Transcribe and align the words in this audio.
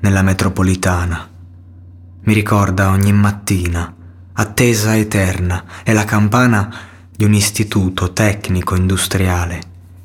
nella 0.00 0.22
metropolitana. 0.22 1.28
Mi 2.20 2.34
ricorda 2.34 2.90
ogni 2.90 3.12
mattina, 3.12 3.94
attesa 4.32 4.96
eterna, 4.96 5.64
è 5.82 5.92
la 5.92 6.04
campana 6.04 6.74
di 7.10 7.24
un 7.24 7.34
istituto 7.34 8.12
tecnico 8.12 8.76
industriale. 8.76 9.60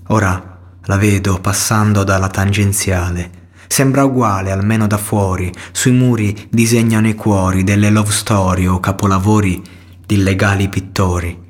Ora 0.08 0.58
la 0.86 0.98
vedo 0.98 1.40
passando 1.40 2.04
dalla 2.04 2.30
tangenziale. 2.30 3.42
Sembra 3.68 4.04
uguale, 4.04 4.52
almeno 4.52 4.88
da 4.88 4.98
fuori. 4.98 5.52
Sui 5.72 5.92
muri 5.92 6.48
disegnano 6.50 7.08
i 7.08 7.16
cuori 7.16 7.64
delle 7.64 7.90
love 7.90 8.12
story 8.12 8.66
o 8.66 8.80
capolavori 8.80 9.62
di 10.06 10.16
illegali 10.16 10.70
pittori. 10.70 11.42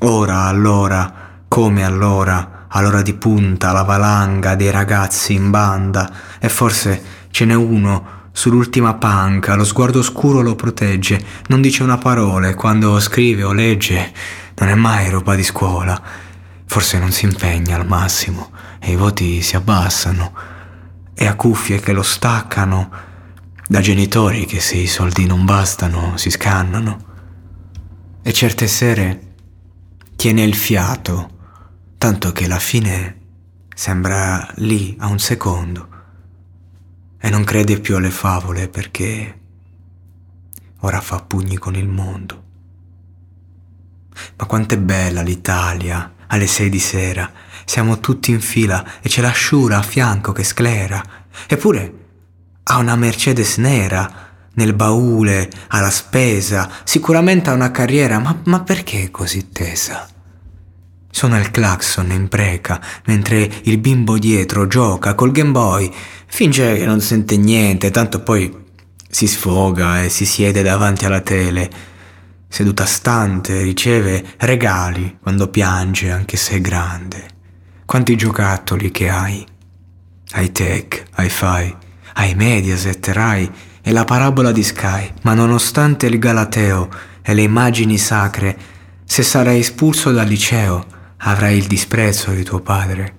Ora, 0.00 0.44
allora, 0.44 1.44
come 1.48 1.84
allora, 1.84 2.61
all'ora 2.72 3.02
di 3.02 3.14
punta, 3.14 3.72
la 3.72 3.82
valanga 3.82 4.54
dei 4.54 4.70
ragazzi 4.70 5.32
in 5.32 5.50
banda 5.50 6.10
e 6.38 6.48
forse 6.48 7.20
Ce 7.32 7.46
n'è 7.46 7.54
uno 7.54 8.28
sull'ultima 8.32 8.92
panca, 8.92 9.54
lo 9.54 9.64
sguardo 9.64 10.02
scuro 10.02 10.42
lo 10.42 10.54
protegge, 10.54 11.18
non 11.46 11.62
dice 11.62 11.82
una 11.82 11.96
parola 11.96 12.48
e 12.48 12.54
quando 12.54 13.00
scrive 13.00 13.42
o 13.42 13.54
legge 13.54 14.12
non 14.56 14.68
è 14.68 14.74
mai 14.74 15.08
roba 15.08 15.34
di 15.34 15.42
scuola. 15.42 15.98
Forse 16.66 16.98
non 16.98 17.10
si 17.10 17.24
impegna 17.24 17.76
al 17.76 17.86
massimo 17.86 18.50
e 18.78 18.92
i 18.92 18.96
voti 18.96 19.40
si 19.40 19.56
abbassano. 19.56 20.34
E 21.14 21.26
ha 21.26 21.34
cuffie 21.34 21.80
che 21.80 21.94
lo 21.94 22.02
staccano, 22.02 22.90
da 23.66 23.80
genitori 23.80 24.44
che 24.44 24.60
se 24.60 24.76
i 24.76 24.86
soldi 24.86 25.24
non 25.24 25.46
bastano 25.46 26.18
si 26.18 26.28
scannano. 26.28 27.04
E 28.20 28.32
certe 28.34 28.66
sere 28.66 29.20
tiene 30.16 30.42
il 30.42 30.54
fiato, 30.54 31.30
tanto 32.02 32.32
che 32.32 32.48
la 32.48 32.58
fine 32.58 33.20
sembra 33.72 34.44
lì 34.56 34.96
a 34.98 35.06
un 35.06 35.20
secondo 35.20 35.88
e 37.16 37.30
non 37.30 37.44
crede 37.44 37.78
più 37.78 37.94
alle 37.94 38.10
favole 38.10 38.66
perché 38.66 39.38
ora 40.80 41.00
fa 41.00 41.20
pugni 41.20 41.58
con 41.58 41.76
il 41.76 41.86
mondo. 41.86 42.42
Ma 44.36 44.46
quanto 44.46 44.74
è 44.74 44.78
bella 44.78 45.22
l'Italia 45.22 46.14
alle 46.26 46.48
sei 46.48 46.68
di 46.70 46.80
sera, 46.80 47.30
siamo 47.64 48.00
tutti 48.00 48.32
in 48.32 48.40
fila 48.40 49.00
e 49.00 49.08
c'è 49.08 49.20
la 49.20 49.30
sciura 49.30 49.78
a 49.78 49.82
fianco 49.82 50.32
che 50.32 50.42
sclera, 50.42 51.00
eppure 51.46 51.94
ha 52.64 52.78
una 52.78 52.96
Mercedes 52.96 53.58
nera 53.58 54.30
nel 54.54 54.74
baule, 54.74 55.48
ha 55.68 55.80
la 55.80 55.90
spesa, 55.90 56.68
sicuramente 56.82 57.50
ha 57.50 57.52
una 57.52 57.70
carriera, 57.70 58.18
ma, 58.18 58.40
ma 58.46 58.60
perché 58.64 59.12
così 59.12 59.50
tesa? 59.50 60.08
Suona 61.14 61.38
il 61.38 61.50
clacson 61.50 62.10
in 62.10 62.28
preca, 62.28 62.80
mentre 63.04 63.48
il 63.64 63.76
bimbo 63.76 64.16
dietro 64.16 64.66
gioca 64.66 65.14
col 65.14 65.30
Game 65.30 65.50
Boy. 65.50 65.92
Finge 66.26 66.78
che 66.78 66.86
non 66.86 67.02
sente 67.02 67.36
niente, 67.36 67.90
tanto 67.90 68.22
poi 68.22 68.50
si 69.10 69.26
sfoga 69.26 70.02
e 70.02 70.08
si 70.08 70.24
siede 70.24 70.62
davanti 70.62 71.04
alla 71.04 71.20
tele. 71.20 71.70
Seduta 72.48 72.86
stante, 72.86 73.60
riceve 73.60 74.24
regali 74.38 75.18
quando 75.22 75.48
piange, 75.48 76.10
anche 76.10 76.38
se 76.38 76.54
è 76.54 76.60
grande. 76.62 77.28
Quanti 77.84 78.16
giocattoli 78.16 78.90
che 78.90 79.10
hai? 79.10 79.46
Hai 80.30 80.50
Tech, 80.50 81.04
Hi-Fi, 81.18 81.76
hai 82.14 82.34
Mediaset, 82.34 83.06
Rai 83.08 83.50
e 83.82 83.92
la 83.92 84.04
parabola 84.04 84.50
di 84.50 84.62
Sky. 84.62 85.12
Ma 85.22 85.34
nonostante 85.34 86.06
il 86.06 86.18
Galateo 86.18 86.88
e 87.20 87.34
le 87.34 87.42
immagini 87.42 87.98
sacre, 87.98 88.56
se 89.04 89.22
sarai 89.22 89.58
espulso 89.58 90.10
dal 90.10 90.26
liceo, 90.26 91.00
avrai 91.24 91.56
il 91.56 91.66
disprezzo 91.66 92.32
di 92.32 92.42
tuo 92.42 92.60
padre, 92.60 93.16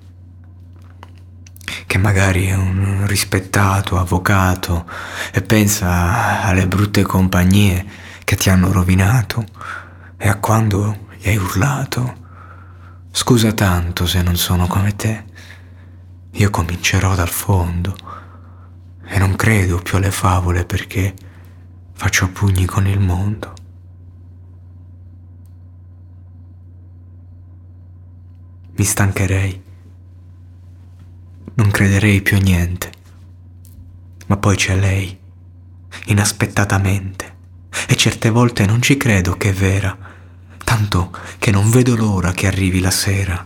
che 1.88 1.98
magari 1.98 2.48
è 2.48 2.56
un 2.56 3.06
rispettato 3.08 3.98
avvocato 3.98 4.86
e 5.32 5.42
pensa 5.42 6.44
alle 6.44 6.68
brutte 6.68 7.04
compagnie 7.04 7.86
che 8.24 8.36
ti 8.36 8.50
hanno 8.50 8.72
rovinato 8.72 9.46
e 10.18 10.28
a 10.28 10.38
quando 10.38 11.08
gli 11.18 11.30
hai 11.30 11.38
urlato. 11.38 12.22
Scusa 13.12 13.54
tanto 13.54 14.06
se 14.06 14.22
non 14.22 14.36
sono 14.36 14.68
come 14.68 14.96
te. 14.96 15.24
Io 16.32 16.50
comincerò 16.50 17.16
dal 17.16 17.30
fondo 17.30 17.96
e 19.06 19.18
non 19.18 19.36
credo 19.36 19.80
più 19.80 19.98
alle 19.98 20.12
favole 20.12 20.66
perché 20.66 21.14
faccio 21.94 22.30
pugni 22.30 22.66
con 22.66 22.88
il 22.88 23.00
mondo. 23.00 23.54
Mi 28.76 28.84
stancherei. 28.84 29.62
Non 31.56 31.70
crederei 31.70 32.22
più 32.22 32.38
a 32.38 32.40
niente. 32.40 32.92
Ma 34.28 34.38
poi 34.38 34.56
c'è 34.56 34.76
lei, 34.76 35.16
inaspettatamente, 36.08 37.36
e 37.88 37.96
certe 37.96 38.30
volte 38.30 38.66
non 38.66 38.82
ci 38.82 38.98
credo 38.98 39.38
che 39.38 39.50
è 39.50 39.54
vera, 39.54 39.96
tanto 40.64 41.12
che 41.38 41.52
non 41.52 41.70
vedo 41.70 41.96
l'ora 41.96 42.32
che 42.32 42.48
arrivi 42.48 42.80
la 42.80 42.90
sera, 42.90 43.46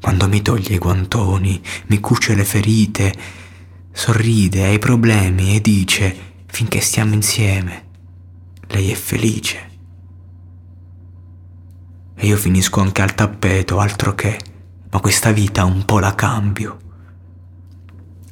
quando 0.00 0.28
mi 0.28 0.42
toglie 0.42 0.74
i 0.74 0.78
guantoni, 0.78 1.62
mi 1.86 2.00
cuce 2.00 2.34
le 2.34 2.44
ferite, 2.44 3.14
sorride 3.92 4.64
ai 4.64 4.78
problemi 4.78 5.56
e 5.56 5.60
dice, 5.60 6.16
finché 6.46 6.80
stiamo 6.80 7.14
insieme, 7.14 7.86
lei 8.68 8.90
è 8.90 8.94
felice. 8.94 9.66
E 12.14 12.26
io 12.26 12.36
finisco 12.36 12.80
anche 12.80 13.00
al 13.00 13.14
tappeto, 13.14 13.78
altro 13.78 14.14
che 14.14 14.38
ma 14.90 15.00
questa 15.00 15.32
vita 15.32 15.64
un 15.64 15.84
po' 15.84 15.98
la 15.98 16.14
cambio. 16.14 16.78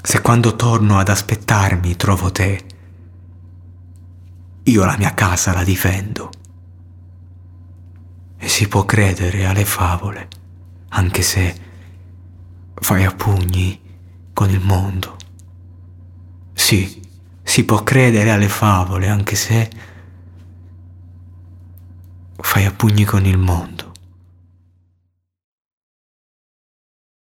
Se 0.03 0.21
quando 0.21 0.57
torno 0.57 0.99
ad 0.99 1.09
aspettarmi 1.09 1.97
trovo 1.97 2.31
te, 2.31 2.65
io 4.63 4.85
la 4.85 4.97
mia 4.97 5.15
casa 5.15 5.53
la 5.53 5.65
difendo. 5.65 6.31
E 8.39 8.49
si 8.49 8.69
può 8.69 8.85
credere 8.85 9.47
alle 9.47 9.65
favole, 9.65 10.29
anche 10.91 11.23
se 11.23 11.55
fai 12.75 13.05
a 13.05 13.13
pugni 13.13 13.81
con 14.33 14.51
il 14.51 14.61
mondo. 14.61 15.17
Sì, 16.53 17.03
si 17.43 17.65
può 17.65 17.83
credere 17.83 18.31
alle 18.31 18.49
favole, 18.49 19.09
anche 19.09 19.35
se 19.35 19.71
fai 22.37 22.65
a 22.65 22.73
pugni 22.73 23.05
con 23.05 23.25
il 23.25 23.39
mondo. 23.39 23.86